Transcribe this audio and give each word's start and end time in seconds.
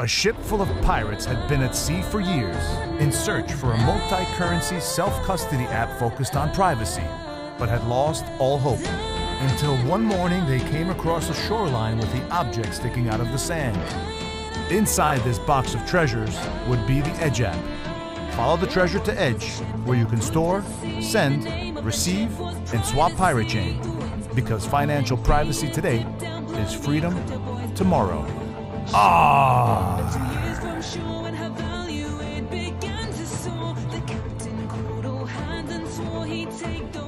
A 0.00 0.06
ship 0.06 0.36
full 0.42 0.62
of 0.62 0.68
pirates 0.82 1.24
had 1.24 1.48
been 1.48 1.60
at 1.60 1.74
sea 1.74 2.02
for 2.02 2.20
years 2.20 2.64
in 3.00 3.10
search 3.10 3.52
for 3.54 3.72
a 3.72 3.78
multi 3.78 4.24
currency 4.36 4.78
self 4.78 5.12
custody 5.24 5.64
app 5.64 5.98
focused 5.98 6.36
on 6.36 6.52
privacy, 6.54 7.02
but 7.58 7.68
had 7.68 7.84
lost 7.88 8.24
all 8.38 8.58
hope. 8.58 8.78
Until 9.50 9.76
one 9.88 10.04
morning 10.04 10.46
they 10.46 10.60
came 10.60 10.90
across 10.90 11.28
a 11.28 11.34
shoreline 11.34 11.98
with 11.98 12.12
the 12.12 12.22
object 12.30 12.74
sticking 12.74 13.08
out 13.08 13.18
of 13.18 13.32
the 13.32 13.38
sand. 13.38 13.76
Inside 14.70 15.18
this 15.22 15.40
box 15.40 15.74
of 15.74 15.84
treasures 15.84 16.38
would 16.68 16.86
be 16.86 17.00
the 17.00 17.10
Edge 17.20 17.40
app. 17.40 17.58
Follow 18.34 18.56
the 18.56 18.68
treasure 18.68 19.00
to 19.00 19.20
Edge, 19.20 19.58
where 19.84 19.98
you 19.98 20.06
can 20.06 20.20
store, 20.20 20.62
send, 21.00 21.44
receive, 21.84 22.38
and 22.72 22.84
swap 22.84 23.16
Pirate 23.16 23.48
Chain. 23.48 23.80
Because 24.32 24.64
financial 24.64 25.16
privacy 25.16 25.68
today 25.68 26.06
is 26.52 26.72
freedom 26.72 27.16
tomorrow. 27.74 28.47
Ah. 28.86 29.98
Oh. 36.94 37.07